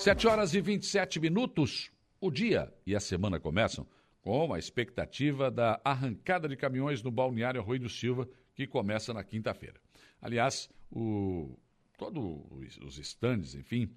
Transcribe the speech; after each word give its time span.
7 0.00 0.26
horas 0.26 0.54
e 0.54 0.62
27 0.62 1.20
minutos. 1.20 1.90
O 2.18 2.30
dia 2.30 2.72
e 2.86 2.96
a 2.96 3.00
semana 3.00 3.38
começam 3.38 3.86
com 4.22 4.54
a 4.54 4.58
expectativa 4.58 5.50
da 5.50 5.78
arrancada 5.84 6.48
de 6.48 6.56
caminhões 6.56 7.02
no 7.02 7.10
balneário 7.10 7.60
Arroio 7.60 7.80
do 7.80 7.88
Silva, 7.90 8.26
que 8.54 8.66
começa 8.66 9.12
na 9.12 9.22
quinta-feira. 9.22 9.78
Aliás, 10.18 10.70
o, 10.90 11.54
todos 11.98 12.78
os 12.78 12.98
estandes, 12.98 13.54
enfim, 13.54 13.94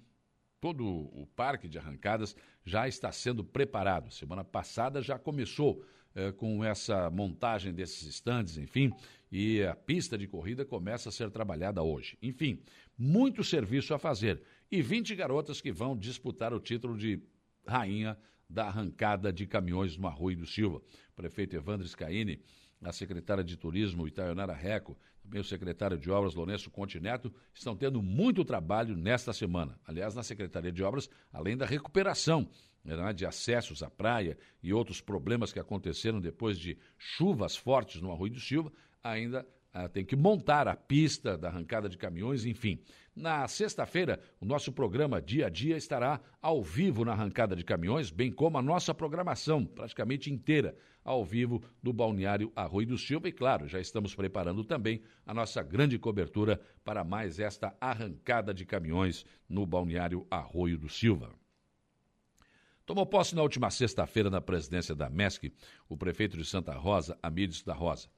todo 0.60 0.84
o 0.84 1.26
parque 1.34 1.66
de 1.68 1.78
arrancadas 1.78 2.36
já 2.66 2.86
está 2.86 3.10
sendo 3.10 3.42
preparado. 3.42 4.12
Semana 4.12 4.44
passada 4.44 5.00
já 5.00 5.18
começou 5.18 5.82
eh, 6.14 6.32
com 6.32 6.62
essa 6.62 7.08
montagem 7.08 7.72
desses 7.72 8.06
estandes, 8.06 8.58
enfim, 8.58 8.92
e 9.36 9.64
a 9.64 9.74
pista 9.74 10.16
de 10.16 10.28
corrida 10.28 10.64
começa 10.64 11.08
a 11.08 11.12
ser 11.12 11.28
trabalhada 11.28 11.82
hoje. 11.82 12.16
Enfim, 12.22 12.62
muito 12.96 13.42
serviço 13.42 13.92
a 13.92 13.98
fazer 13.98 14.40
e 14.70 14.80
20 14.80 15.12
garotas 15.16 15.60
que 15.60 15.72
vão 15.72 15.98
disputar 15.98 16.54
o 16.54 16.60
título 16.60 16.96
de 16.96 17.20
rainha 17.66 18.16
da 18.48 18.66
arrancada 18.66 19.32
de 19.32 19.44
caminhões 19.44 19.96
no 19.96 20.06
Arroio 20.06 20.36
do 20.36 20.46
Silva. 20.46 20.80
Prefeito 21.16 21.56
Evandro 21.56 21.84
Scaini, 21.88 22.40
a 22.80 22.92
secretária 22.92 23.42
de 23.42 23.56
Turismo, 23.56 24.06
Itaionara 24.06 24.54
Reco, 24.54 24.96
também 25.20 25.40
o 25.40 25.44
secretário 25.44 25.98
de 25.98 26.08
Obras, 26.12 26.36
Lourenço 26.36 26.70
Contineto, 26.70 27.34
estão 27.52 27.74
tendo 27.74 28.00
muito 28.00 28.44
trabalho 28.44 28.96
nesta 28.96 29.32
semana. 29.32 29.76
Aliás, 29.84 30.14
na 30.14 30.22
Secretaria 30.22 30.70
de 30.70 30.84
Obras, 30.84 31.10
além 31.32 31.56
da 31.56 31.66
recuperação 31.66 32.48
né, 32.84 33.12
de 33.12 33.26
acessos 33.26 33.82
à 33.82 33.90
praia 33.90 34.38
e 34.62 34.72
outros 34.72 35.00
problemas 35.00 35.52
que 35.52 35.58
aconteceram 35.58 36.20
depois 36.20 36.56
de 36.56 36.78
chuvas 36.96 37.56
fortes 37.56 38.00
no 38.00 38.12
Arroio 38.12 38.34
do 38.34 38.40
Silva, 38.40 38.70
ainda 39.04 39.46
ah, 39.72 39.88
tem 39.88 40.04
que 40.04 40.16
montar 40.16 40.66
a 40.66 40.74
pista 40.74 41.36
da 41.36 41.48
arrancada 41.48 41.88
de 41.88 41.98
caminhões, 41.98 42.46
enfim. 42.46 42.80
Na 43.14 43.46
sexta-feira, 43.46 44.20
o 44.40 44.44
nosso 44.44 44.72
programa 44.72 45.20
Dia 45.20 45.46
a 45.46 45.50
Dia 45.50 45.76
estará 45.76 46.20
ao 46.40 46.62
vivo 46.62 47.04
na 47.04 47.12
arrancada 47.12 47.54
de 47.54 47.64
caminhões, 47.64 48.10
bem 48.10 48.32
como 48.32 48.56
a 48.56 48.62
nossa 48.62 48.94
programação 48.94 49.64
praticamente 49.64 50.32
inteira 50.32 50.76
ao 51.04 51.24
vivo 51.24 51.62
do 51.82 51.92
Balneário 51.92 52.50
Arroio 52.56 52.88
do 52.88 52.98
Silva. 52.98 53.28
E 53.28 53.32
claro, 53.32 53.68
já 53.68 53.78
estamos 53.78 54.14
preparando 54.14 54.64
também 54.64 55.02
a 55.26 55.34
nossa 55.34 55.62
grande 55.62 55.98
cobertura 55.98 56.60
para 56.82 57.04
mais 57.04 57.38
esta 57.38 57.76
arrancada 57.80 58.54
de 58.54 58.64
caminhões 58.64 59.26
no 59.48 59.66
Balneário 59.66 60.26
Arroio 60.30 60.78
do 60.78 60.88
Silva. 60.88 61.30
Tomou 62.86 63.06
posse 63.06 63.34
na 63.34 63.42
última 63.42 63.70
sexta-feira 63.70 64.30
na 64.30 64.40
presidência 64.40 64.94
da 64.94 65.08
MESC 65.08 65.52
o 65.88 65.96
prefeito 65.96 66.36
de 66.36 66.44
Santa 66.44 66.74
Rosa, 66.74 67.18
Amílio 67.22 67.54
da 67.64 67.74
Rosa. 67.74 68.08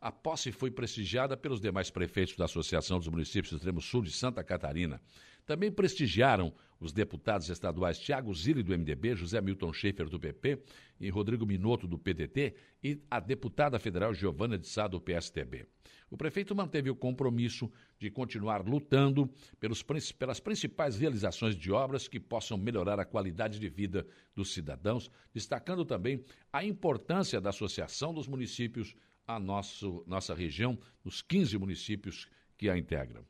A 0.00 0.10
posse 0.10 0.50
foi 0.50 0.70
prestigiada 0.70 1.36
pelos 1.36 1.60
demais 1.60 1.90
prefeitos 1.90 2.34
da 2.34 2.46
Associação 2.46 2.98
dos 2.98 3.08
Municípios 3.08 3.50
do 3.50 3.56
Extremo 3.56 3.82
Sul 3.82 4.02
de 4.02 4.10
Santa 4.10 4.42
Catarina. 4.42 4.98
Também 5.44 5.70
prestigiaram 5.70 6.54
os 6.80 6.90
deputados 6.90 7.50
estaduais 7.50 7.98
Tiago 7.98 8.32
Zilli, 8.34 8.62
do 8.62 8.72
MDB, 8.72 9.14
José 9.14 9.42
Milton 9.42 9.74
Schaefer, 9.74 10.08
do 10.08 10.18
PP, 10.18 10.62
e 10.98 11.10
Rodrigo 11.10 11.44
Minotto, 11.44 11.86
do 11.86 11.98
PDT, 11.98 12.54
e 12.82 12.98
a 13.10 13.20
deputada 13.20 13.78
federal 13.78 14.14
Giovana 14.14 14.56
de 14.56 14.66
Sá, 14.66 14.88
do 14.88 14.98
PSTB. 14.98 15.66
O 16.10 16.16
prefeito 16.16 16.54
manteve 16.54 16.88
o 16.88 16.96
compromisso 16.96 17.70
de 17.98 18.10
continuar 18.10 18.66
lutando 18.66 19.30
pelos, 19.58 19.82
pelas 19.82 20.40
principais 20.40 20.96
realizações 20.98 21.54
de 21.54 21.70
obras 21.70 22.08
que 22.08 22.18
possam 22.18 22.56
melhorar 22.56 22.98
a 22.98 23.04
qualidade 23.04 23.58
de 23.58 23.68
vida 23.68 24.06
dos 24.34 24.52
cidadãos, 24.54 25.10
destacando 25.32 25.84
também 25.84 26.24
a 26.50 26.64
importância 26.64 27.40
da 27.40 27.50
Associação 27.50 28.14
dos 28.14 28.26
Municípios 28.26 28.96
a 29.26 29.38
nosso, 29.38 30.04
nossa 30.06 30.34
região, 30.34 30.78
nos 31.04 31.22
15 31.22 31.58
municípios 31.58 32.28
que 32.56 32.68
a 32.68 32.76
integram. 32.76 33.24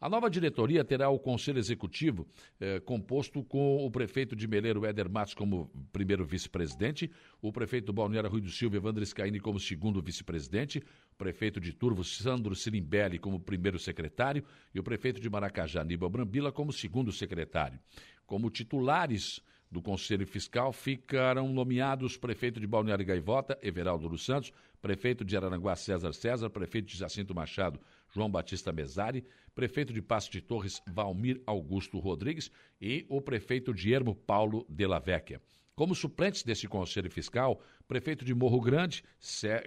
A 0.00 0.08
nova 0.08 0.30
diretoria 0.30 0.84
terá 0.84 1.08
o 1.08 1.18
Conselho 1.18 1.58
Executivo 1.58 2.24
eh, 2.60 2.78
composto 2.78 3.42
com 3.42 3.84
o 3.84 3.90
prefeito 3.90 4.36
de 4.36 4.46
Meleiro, 4.46 4.86
Éder 4.86 5.10
Matos, 5.10 5.34
como 5.34 5.68
primeiro 5.92 6.24
vice-presidente, 6.24 7.10
o 7.42 7.52
prefeito 7.52 7.92
Balneário 7.92 8.30
Rui 8.30 8.40
do 8.40 8.48
Silva, 8.48 8.76
Evandro 8.76 9.04
Scaini, 9.04 9.40
como 9.40 9.58
segundo 9.58 10.00
vice-presidente, 10.00 10.78
o 11.10 11.16
prefeito 11.16 11.58
de 11.58 11.72
Turvo, 11.72 12.04
Sandro 12.04 12.54
Sirimbelli, 12.54 13.18
como 13.18 13.40
primeiro 13.40 13.76
secretário 13.76 14.44
e 14.72 14.78
o 14.78 14.84
prefeito 14.84 15.20
de 15.20 15.28
Maracajá, 15.28 15.80
Aníbal 15.80 16.10
Brambila, 16.10 16.52
como 16.52 16.72
segundo 16.72 17.10
secretário. 17.10 17.80
Como 18.24 18.50
titulares 18.50 19.42
do 19.70 19.82
Conselho 19.82 20.26
Fiscal 20.26 20.72
ficaram 20.72 21.48
nomeados 21.48 22.16
prefeito 22.16 22.58
de 22.58 22.66
Balneário 22.66 23.04
Gaivota, 23.04 23.58
Everaldo 23.62 24.08
dos 24.08 24.24
Santos, 24.24 24.52
prefeito 24.80 25.24
de 25.24 25.36
Araranguá, 25.36 25.76
César 25.76 26.12
César, 26.12 26.48
prefeito 26.48 26.86
de 26.86 26.96
Jacinto 26.96 27.34
Machado, 27.34 27.80
João 28.14 28.30
Batista 28.30 28.72
Mesari, 28.72 29.24
prefeito 29.54 29.92
de 29.92 30.00
Passo 30.00 30.30
de 30.30 30.40
Torres, 30.40 30.80
Valmir 30.86 31.42
Augusto 31.46 31.98
Rodrigues 31.98 32.50
e 32.80 33.04
o 33.08 33.20
prefeito 33.20 33.74
de 33.74 33.92
Ermo, 33.92 34.14
Paulo 34.14 34.64
de 34.68 34.86
la 34.86 34.98
Vecchia. 34.98 35.40
Como 35.74 35.94
suplentes 35.94 36.42
desse 36.42 36.66
Conselho 36.66 37.08
Fiscal, 37.08 37.60
prefeito 37.86 38.24
de 38.24 38.34
Morro 38.34 38.60
Grande, 38.60 39.04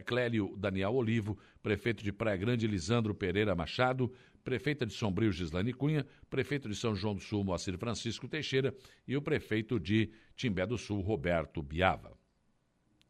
Clélio 0.06 0.54
Daniel 0.58 0.94
Olivo, 0.94 1.38
prefeito 1.64 2.04
de 2.04 2.12
Praia 2.12 2.36
Grande, 2.36 2.68
Lisandro 2.68 3.16
Pereira 3.16 3.56
Machado, 3.56 4.12
prefeita 4.44 4.86
de 4.86 4.94
Sombrio, 4.94 5.32
Gislane 5.32 5.74
Cunha, 5.74 6.06
prefeito 6.30 6.68
de 6.68 6.76
São 6.76 6.96
João 6.96 7.16
do 7.16 7.22
Sul, 7.22 7.44
Moacir 7.44 7.78
Francisco 7.78 8.28
Teixeira 8.28 8.74
e 9.08 9.16
o 9.16 9.22
prefeito 9.22 9.80
de 9.80 10.12
Timbé 10.36 10.66
do 10.66 10.78
Sul, 10.78 11.02
Roberto 11.02 11.62
Biava. 11.62 12.18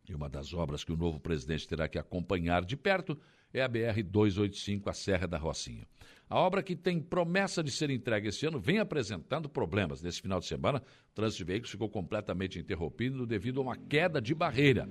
E 0.07 0.13
uma 0.13 0.27
das 0.27 0.53
obras 0.53 0.83
que 0.83 0.91
o 0.91 0.97
novo 0.97 1.19
presidente 1.19 1.67
terá 1.67 1.87
que 1.87 1.97
acompanhar 1.97 2.65
de 2.65 2.75
perto 2.75 3.17
é 3.53 3.61
a 3.61 3.69
BR-285, 3.69 4.87
a 4.87 4.93
Serra 4.93 5.27
da 5.27 5.37
Rocinha. 5.37 5.85
A 6.29 6.39
obra 6.39 6.63
que 6.63 6.75
tem 6.75 6.99
promessa 7.01 7.61
de 7.61 7.69
ser 7.69 7.89
entregue 7.89 8.29
esse 8.29 8.45
ano 8.45 8.59
vem 8.59 8.79
apresentando 8.79 9.49
problemas. 9.49 10.01
Nesse 10.01 10.21
final 10.21 10.39
de 10.39 10.45
semana, 10.45 10.81
o 11.11 11.13
trânsito 11.13 11.39
de 11.39 11.43
veículos 11.43 11.71
ficou 11.71 11.89
completamente 11.89 12.57
interrompido 12.57 13.25
devido 13.25 13.59
a 13.59 13.63
uma 13.63 13.75
queda 13.75 14.21
de 14.21 14.33
barreira. 14.33 14.87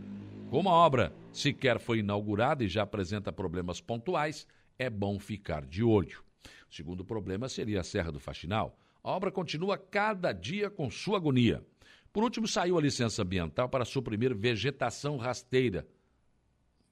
Como 0.51 0.69
a 0.69 0.73
obra 0.73 1.15
sequer 1.33 1.79
foi 1.79 2.01
inaugurada 2.01 2.63
e 2.63 2.69
já 2.69 2.83
apresenta 2.83 3.33
problemas 3.33 3.81
pontuais, 3.81 4.47
é 4.79 4.91
bom 4.91 5.19
ficar 5.19 5.65
de 5.65 5.83
olho. 5.83 6.23
O 6.71 6.75
segundo 6.75 7.05
problema 7.05 7.49
seria 7.49 7.81
a 7.81 7.85
Serra 7.85 8.13
do 8.13 8.21
Faxinal. 8.21 8.79
A 9.03 9.11
obra 9.11 9.31
continua 9.31 9.79
cada 9.79 10.33
dia 10.33 10.71
com 10.71 10.91
sua 10.91 11.17
agonia. 11.17 11.65
Por 12.13 12.23
último, 12.23 12.47
saiu 12.47 12.77
a 12.77 12.83
licença 12.83 13.23
ambiental 13.23 13.69
para 13.69 13.85
suprimir 13.85 14.35
vegetação 14.35 15.17
rasteira. 15.17 15.87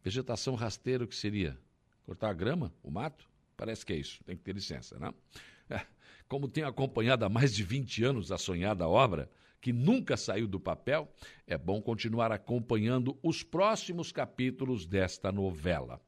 Vegetação 0.02 0.54
rasteira, 0.54 1.04
o 1.04 1.08
que 1.08 1.16
seria? 1.16 1.58
Cortar 2.06 2.30
a 2.30 2.34
grama, 2.34 2.72
o 2.82 2.90
mato? 2.90 3.28
Parece 3.56 3.84
que 3.84 3.92
é 3.92 3.96
isso, 3.96 4.22
tem 4.24 4.36
que 4.36 4.42
ter 4.42 4.54
licença, 4.54 4.98
né? 4.98 5.12
É, 5.68 5.84
como 6.28 6.48
tenho 6.48 6.66
acompanhado 6.66 7.24
há 7.24 7.28
mais 7.28 7.54
de 7.54 7.62
20 7.62 8.04
anos 8.04 8.32
a 8.32 8.38
sonhada 8.38 8.88
obra, 8.88 9.30
que 9.60 9.72
nunca 9.72 10.16
saiu 10.16 10.46
do 10.46 10.60
papel, 10.60 11.12
é 11.46 11.58
bom 11.58 11.82
continuar 11.82 12.30
acompanhando 12.30 13.18
os 13.22 13.42
próximos 13.42 14.12
capítulos 14.12 14.86
desta 14.86 15.32
novela. 15.32 16.00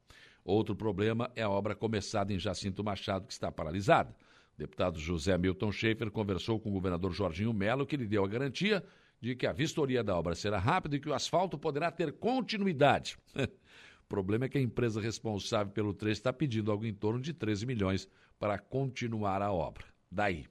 Outro 0.45 0.75
problema 0.75 1.31
é 1.37 1.43
a 1.43 1.51
obra 1.51 1.75
começada 1.75 2.33
em 2.33 2.39
Jacinto 2.39 2.83
Machado, 2.83 3.27
que 3.27 3.33
está 3.33 3.53
paralisada. 3.53 4.15
O 4.55 4.59
deputado 4.59 4.99
José 4.99 5.37
Milton 5.37 5.71
Schaefer 5.71 6.11
conversou 6.11 6.59
com 6.59 6.71
o 6.71 6.73
governador 6.73 7.13
Jorginho 7.13 7.53
Melo, 7.53 7.87
que 7.87 7.97
lhe 7.97 8.07
deu 8.07 8.25
a 8.25 8.29
garantia 8.29 8.85
de 9.21 9.35
que 9.35 9.47
a 9.47 9.53
vistoria 9.53 10.03
da 10.03 10.17
obra 10.17 10.35
será 10.35 10.59
rápida 10.59 10.97
e 10.97 11.01
que 11.01 11.09
o 11.09 11.15
asfalto 11.15 11.59
poderá 11.59 11.91
ter 11.91 12.13
continuidade. 12.13 13.19
o 13.37 14.09
problema 14.09 14.47
é 14.47 14.49
que 14.49 14.59
a 14.59 14.63
empresa 14.63 15.01
responsável 15.01 15.73
pelo 15.73 15.93
trecho 15.93 16.21
está 16.21 16.33
pedindo 16.33 16.73
algo 16.73 16.87
em 16.87 16.95
torno 16.95 17.21
de 17.21 17.33
13 17.33 17.67
milhões 17.67 18.09
para 18.39 18.59
continuar 18.59 19.43
a 19.43 19.53
obra. 19.53 19.85
Daí, 20.11 20.47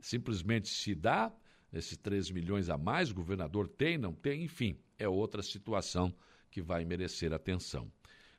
simplesmente 0.00 0.68
se 0.68 0.94
dá 0.94 1.32
esses 1.72 1.96
13 1.96 2.32
milhões 2.32 2.70
a 2.70 2.78
mais, 2.78 3.10
o 3.10 3.14
governador 3.14 3.68
tem, 3.68 3.98
não 3.98 4.12
tem, 4.12 4.44
enfim, 4.44 4.78
é 4.98 5.08
outra 5.08 5.42
situação 5.42 6.14
que 6.50 6.62
vai 6.62 6.84
merecer 6.84 7.32
atenção. 7.32 7.90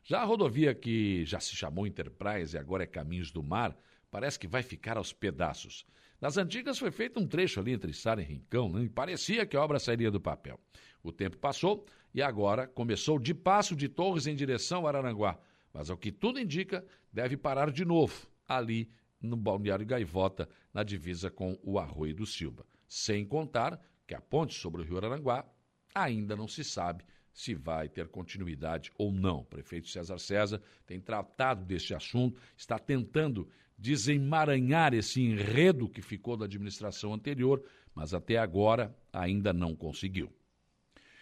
Já 0.10 0.22
a 0.22 0.24
rodovia 0.24 0.74
que 0.74 1.26
já 1.26 1.38
se 1.38 1.54
chamou 1.54 1.86
Enterprise 1.86 2.56
e 2.56 2.58
agora 2.58 2.84
é 2.84 2.88
Caminhos 2.88 3.30
do 3.30 3.44
Mar, 3.44 3.78
parece 4.10 4.40
que 4.40 4.48
vai 4.48 4.64
ficar 4.64 4.96
aos 4.96 5.12
pedaços. 5.12 5.86
Nas 6.22 6.38
antigas 6.38 6.80
foi 6.80 6.92
feito 6.92 7.20
um 7.20 7.28
trecho 7.28 7.60
ali 7.60 7.74
entre 7.74 7.92
Sara 7.92 8.22
e 8.22 8.24
Rincão, 8.24 8.72
né? 8.72 8.84
e 8.84 8.90
parecia 8.90 9.46
que 9.46 9.58
a 9.58 9.62
obra 9.62 9.80
sairia 9.80 10.10
do 10.10 10.22
papel. 10.22 10.58
O 11.04 11.12
tempo 11.12 11.36
passou 11.36 11.86
e 12.14 12.22
agora 12.22 12.66
começou 12.66 13.20
de 13.20 13.34
Passo 13.34 13.76
de 13.76 13.90
Torres 13.90 14.28
em 14.28 14.34
direção 14.34 14.86
a 14.86 14.92
Araranguá. 14.92 15.38
Mas 15.74 15.90
ao 15.90 15.98
que 15.98 16.10
tudo 16.10 16.40
indica, 16.40 16.86
deve 17.12 17.36
parar 17.36 17.70
de 17.70 17.84
novo, 17.84 18.30
ali 18.48 18.90
no 19.22 19.36
Balneário 19.36 19.86
Gaivota, 19.86 20.48
na 20.74 20.84
divisa 20.84 21.30
com 21.30 21.60
o 21.62 21.78
Arroio 21.78 22.16
do 22.16 22.26
Silva. 22.26 22.66
Sem 22.88 23.26
contar 23.26 23.78
que 24.08 24.16
a 24.16 24.22
ponte 24.22 24.54
sobre 24.54 24.82
o 24.82 24.86
Rio 24.86 24.96
Araranguá 24.96 25.46
ainda 25.94 26.34
não 26.34 26.48
se 26.48 26.64
sabe 26.64 27.04
se 27.38 27.54
vai 27.54 27.88
ter 27.88 28.08
continuidade 28.08 28.92
ou 28.98 29.12
não. 29.12 29.42
O 29.42 29.46
prefeito 29.46 29.88
César 29.88 30.18
César 30.18 30.60
tem 30.88 31.00
tratado 31.00 31.64
deste 31.64 31.94
assunto, 31.94 32.42
está 32.58 32.80
tentando 32.80 33.48
desemaranhar 33.78 34.96
esse 34.96 35.22
enredo 35.22 35.88
que 35.88 36.02
ficou 36.02 36.36
da 36.36 36.46
administração 36.46 37.14
anterior, 37.14 37.64
mas 37.94 38.12
até 38.12 38.38
agora 38.38 38.92
ainda 39.14 39.54
não 39.54 39.76
conseguiu. 39.76 40.34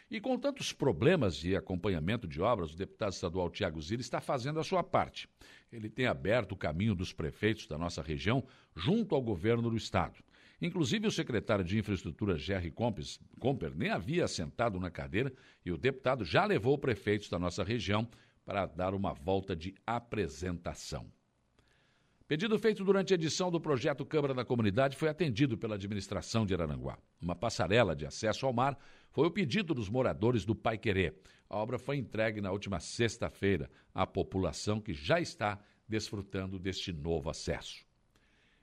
E 0.10 0.22
com 0.22 0.40
tantos 0.40 0.72
problemas 0.72 1.36
de 1.36 1.54
acompanhamento 1.54 2.26
de 2.30 2.42
obras, 2.42 2.72
o 2.72 2.78
deputado 2.78 3.12
estadual 3.12 3.50
Tiago 3.50 3.82
Zira 3.82 4.02
está 4.02 4.22
fazendo 4.22 4.58
a 4.58 4.64
sua 4.64 4.82
parte. 4.82 5.28
Ele 5.70 5.90
tem 5.90 6.06
aberto 6.06 6.54
o 6.54 6.58
caminho 6.58 6.96
dos 6.96 7.12
prefeitos 7.12 7.68
da 7.68 7.78
nossa 7.78 8.02
região 8.02 8.42
junto 8.74 9.16
ao 9.16 9.22
governo 9.22 9.70
do 9.70 9.76
estado. 9.76 10.24
Inclusive, 10.62 11.08
o 11.08 11.12
secretário 11.12 11.64
de 11.64 11.78
Infraestrutura, 11.78 12.38
Jerry 12.38 12.72
Comper, 12.72 13.76
nem 13.76 13.90
havia 13.90 14.28
sentado 14.28 14.80
na 14.80 14.90
cadeira 14.90 15.34
e 15.66 15.72
o 15.72 15.78
deputado 15.78 16.24
já 16.24 16.46
levou 16.46 16.78
prefeitos 16.78 17.30
da 17.30 17.38
nossa 17.38 17.64
região 17.64 18.08
para 18.46 18.66
dar 18.66 18.94
uma 18.94 19.14
volta 19.14 19.56
de 19.56 19.74
apresentação. 19.86 21.12
Pedido 22.28 22.58
feito 22.58 22.84
durante 22.84 23.14
a 23.14 23.16
edição 23.16 23.52
do 23.52 23.62
projeto 23.62 24.04
Câmara 24.04 24.34
da 24.34 24.44
Comunidade 24.44 24.98
foi 24.98 25.10
atendido 25.10 25.56
pela 25.56 25.76
administração 25.76 26.44
de 26.44 26.56
Araranguá. 26.56 26.98
Uma 27.22 27.36
passarela 27.36 27.96
de 27.96 28.04
acesso 28.04 28.48
ao 28.48 28.54
mar 28.54 28.76
foi 29.12 29.28
o 29.28 29.32
pedido 29.32 29.76
dos 29.76 29.90
moradores 29.90 30.44
do 30.44 30.56
Pai 30.56 30.76
Querer. 30.76 31.16
A 31.48 31.58
obra 31.58 31.78
foi 31.78 31.98
entregue 31.98 32.42
na 32.42 32.52
última 32.52 32.80
sexta-feira 32.80 33.70
à 33.94 34.08
população 34.08 34.82
que 34.82 34.92
já 34.92 35.20
está 35.20 35.60
desfrutando 35.88 36.58
deste 36.58 36.92
novo 36.92 37.30
acesso. 37.30 37.85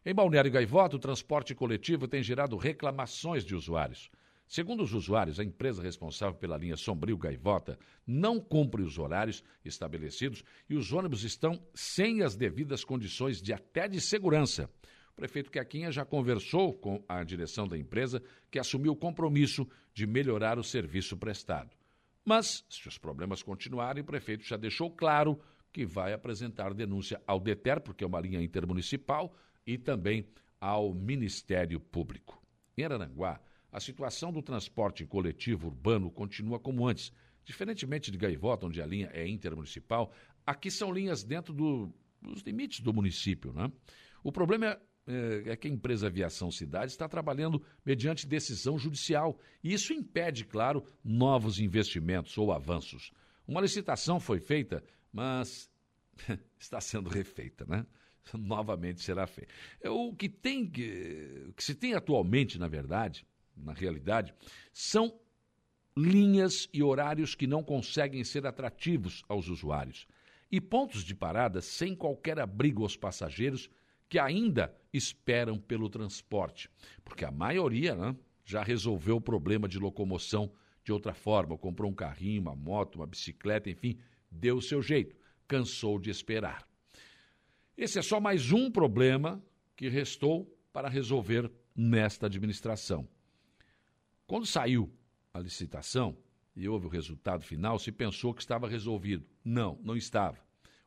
Em 0.04 0.12
Balneário 0.12 0.50
Gaivota, 0.50 0.96
o 0.96 0.98
transporte 0.98 1.54
coletivo 1.54 2.08
tem 2.08 2.24
gerado 2.24 2.56
reclamações 2.56 3.44
de 3.44 3.54
usuários. 3.54 4.10
Segundo 4.48 4.82
os 4.82 4.92
usuários, 4.92 5.38
a 5.38 5.44
empresa 5.44 5.80
responsável 5.80 6.34
pela 6.34 6.58
linha 6.58 6.76
Sombrio 6.76 7.16
Gaivota 7.16 7.78
não 8.04 8.40
cumpre 8.40 8.82
os 8.82 8.98
horários 8.98 9.44
estabelecidos 9.64 10.42
e 10.68 10.74
os 10.74 10.92
ônibus 10.92 11.22
estão 11.22 11.64
sem 11.72 12.22
as 12.22 12.34
devidas 12.34 12.82
condições 12.82 13.40
de 13.40 13.52
até 13.52 13.86
de 13.86 14.00
segurança. 14.00 14.68
O 15.12 15.14
prefeito 15.14 15.52
Quequinha 15.52 15.92
já 15.92 16.04
conversou 16.04 16.74
com 16.74 17.04
a 17.08 17.22
direção 17.22 17.68
da 17.68 17.78
empresa, 17.78 18.20
que 18.50 18.58
assumiu 18.58 18.92
o 18.92 18.96
compromisso 18.96 19.68
de 19.94 20.04
melhorar 20.04 20.58
o 20.58 20.64
serviço 20.64 21.16
prestado. 21.16 21.70
Mas, 22.24 22.64
se 22.68 22.88
os 22.88 22.98
problemas 22.98 23.40
continuarem, 23.40 24.02
o 24.02 24.06
prefeito 24.06 24.44
já 24.44 24.56
deixou 24.56 24.90
claro 24.90 25.38
que 25.72 25.86
vai 25.86 26.12
apresentar 26.12 26.74
denúncia 26.74 27.22
ao 27.24 27.38
DETER, 27.38 27.80
porque 27.80 28.02
é 28.02 28.06
uma 28.06 28.20
linha 28.20 28.42
intermunicipal, 28.42 29.32
e 29.66 29.78
também 29.78 30.26
ao 30.60 30.94
Ministério 30.94 31.80
Público. 31.80 32.40
Em 32.76 32.84
Arananguá, 32.84 33.40
a 33.70 33.80
situação 33.80 34.32
do 34.32 34.42
transporte 34.42 35.04
coletivo 35.06 35.68
urbano 35.68 36.10
continua 36.10 36.60
como 36.60 36.86
antes. 36.86 37.12
Diferentemente 37.44 38.10
de 38.10 38.18
Gaivota, 38.18 38.66
onde 38.66 38.80
a 38.80 38.86
linha 38.86 39.10
é 39.12 39.26
intermunicipal, 39.26 40.12
aqui 40.46 40.70
são 40.70 40.92
linhas 40.92 41.24
dentro 41.24 41.52
do, 41.52 41.92
dos 42.20 42.42
limites 42.42 42.80
do 42.80 42.92
município. 42.92 43.52
Né? 43.52 43.72
O 44.22 44.30
problema 44.30 44.66
é, 44.66 44.80
é, 45.06 45.50
é 45.50 45.56
que 45.56 45.66
a 45.66 45.70
empresa 45.70 46.06
Aviação 46.06 46.50
Cidade 46.50 46.92
está 46.92 47.08
trabalhando 47.08 47.60
mediante 47.84 48.26
decisão 48.26 48.78
judicial. 48.78 49.38
E 49.64 49.72
isso 49.72 49.92
impede, 49.92 50.44
claro, 50.44 50.84
novos 51.02 51.58
investimentos 51.58 52.36
ou 52.38 52.52
avanços. 52.52 53.10
Uma 53.46 53.60
licitação 53.60 54.20
foi 54.20 54.38
feita, 54.38 54.84
mas 55.12 55.68
está 56.58 56.80
sendo 56.80 57.10
refeita, 57.10 57.64
né? 57.66 57.84
Novamente 58.34 59.00
será 59.00 59.26
feita. 59.26 59.52
O 59.90 60.14
que 60.14 60.28
tem 60.28 60.64
o 61.48 61.52
que 61.52 61.64
se 61.64 61.74
tem 61.74 61.94
atualmente, 61.94 62.58
na 62.58 62.68
verdade, 62.68 63.26
na 63.56 63.72
realidade, 63.72 64.34
são 64.72 65.20
linhas 65.96 66.68
e 66.72 66.82
horários 66.82 67.34
que 67.34 67.46
não 67.46 67.62
conseguem 67.62 68.24
ser 68.24 68.46
atrativos 68.46 69.22
aos 69.28 69.48
usuários 69.48 70.06
e 70.50 70.60
pontos 70.60 71.02
de 71.04 71.14
parada 71.14 71.60
sem 71.60 71.94
qualquer 71.94 72.38
abrigo 72.38 72.82
aos 72.82 72.96
passageiros 72.96 73.70
que 74.08 74.18
ainda 74.18 74.74
esperam 74.92 75.58
pelo 75.58 75.88
transporte, 75.88 76.68
porque 77.02 77.24
a 77.24 77.30
maioria 77.30 77.94
né, 77.94 78.14
já 78.44 78.62
resolveu 78.62 79.16
o 79.16 79.20
problema 79.20 79.66
de 79.66 79.78
locomoção 79.78 80.52
de 80.84 80.92
outra 80.92 81.14
forma, 81.14 81.56
comprou 81.56 81.90
um 81.90 81.94
carrinho, 81.94 82.42
uma 82.42 82.54
moto, 82.54 82.96
uma 82.96 83.06
bicicleta, 83.06 83.70
enfim, 83.70 83.98
deu 84.30 84.56
o 84.56 84.62
seu 84.62 84.82
jeito, 84.82 85.16
cansou 85.48 85.98
de 85.98 86.10
esperar. 86.10 86.68
Esse 87.76 87.98
é 87.98 88.02
só 88.02 88.20
mais 88.20 88.52
um 88.52 88.70
problema 88.70 89.42
que 89.76 89.88
restou 89.88 90.46
para 90.72 90.88
resolver 90.88 91.50
nesta 91.74 92.26
administração. 92.26 93.08
Quando 94.26 94.46
saiu 94.46 94.92
a 95.32 95.38
licitação 95.38 96.16
e 96.54 96.68
houve 96.68 96.86
o 96.86 96.90
resultado 96.90 97.44
final, 97.44 97.78
se 97.78 97.90
pensou 97.90 98.34
que 98.34 98.42
estava 98.42 98.68
resolvido. 98.68 99.26
Não, 99.44 99.78
não 99.82 99.96
estava. 99.96 100.38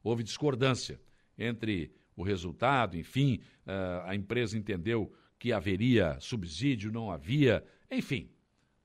Houve 0.03 0.23
discordância 0.23 1.01
entre 1.37 1.91
o 2.15 2.23
resultado, 2.23 2.97
enfim, 2.97 3.41
eh, 3.65 4.03
a 4.05 4.15
empresa 4.15 4.57
entendeu 4.57 5.11
que 5.37 5.51
haveria 5.51 6.17
subsídio, 6.19 6.91
não 6.91 7.11
havia, 7.11 7.65
enfim, 7.91 8.29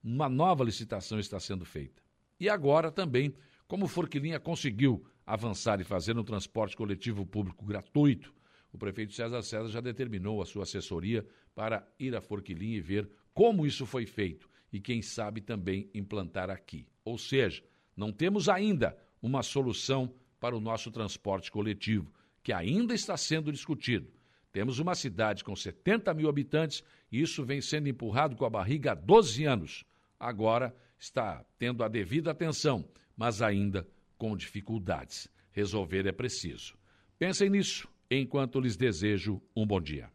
uma 0.03 0.27
nova 0.27 0.63
licitação 0.63 1.19
está 1.19 1.39
sendo 1.39 1.63
feita. 1.63 2.03
E 2.39 2.49
agora 2.49 2.91
também, 2.91 3.33
como 3.67 3.87
Forquilinha 3.87 4.39
conseguiu 4.39 5.05
avançar 5.25 5.79
e 5.79 5.83
fazer 5.83 6.17
um 6.17 6.23
transporte 6.23 6.75
coletivo 6.75 7.25
público 7.25 7.65
gratuito, 7.65 8.33
o 8.71 8.77
prefeito 8.77 9.13
César 9.13 9.41
César 9.41 9.69
já 9.69 9.81
determinou 9.81 10.41
a 10.41 10.45
sua 10.45 10.63
assessoria 10.63 11.25
para 11.53 11.85
ir 11.99 12.15
a 12.15 12.21
Forquilinha 12.21 12.77
e 12.77 12.81
ver 12.81 13.09
como 13.33 13.65
isso 13.65 13.85
foi 13.85 14.05
feito 14.05 14.49
e, 14.71 14.79
quem 14.79 15.01
sabe, 15.01 15.41
também 15.41 15.89
implantar 15.93 16.49
aqui. 16.49 16.87
Ou 17.03 17.17
seja, 17.17 17.63
não 17.95 18.11
temos 18.11 18.47
ainda 18.47 18.97
uma 19.21 19.43
solução 19.43 20.13
para 20.39 20.55
o 20.55 20.61
nosso 20.61 20.89
transporte 20.89 21.51
coletivo, 21.51 22.11
que 22.41 22.53
ainda 22.53 22.93
está 22.93 23.15
sendo 23.17 23.51
discutido. 23.51 24.11
Temos 24.51 24.79
uma 24.79 24.95
cidade 24.95 25.43
com 25.43 25.55
70 25.55 26.13
mil 26.13 26.27
habitantes 26.27 26.83
e 27.11 27.21
isso 27.21 27.45
vem 27.45 27.61
sendo 27.61 27.87
empurrado 27.87 28.35
com 28.35 28.45
a 28.45 28.49
barriga 28.49 28.91
há 28.91 28.95
12 28.95 29.45
anos. 29.45 29.85
Agora 30.19 30.75
está 30.97 31.45
tendo 31.57 31.83
a 31.83 31.87
devida 31.87 32.31
atenção, 32.31 32.85
mas 33.15 33.41
ainda 33.41 33.87
com 34.21 34.37
dificuldades. 34.37 35.27
Resolver 35.51 36.05
é 36.05 36.11
preciso. 36.11 36.77
Pensem 37.17 37.49
nisso 37.49 37.89
enquanto 38.07 38.59
lhes 38.59 38.77
desejo 38.77 39.41
um 39.55 39.65
bom 39.65 39.81
dia. 39.81 40.11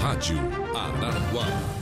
Rádio 0.00 0.38
Araranguá 0.76 1.77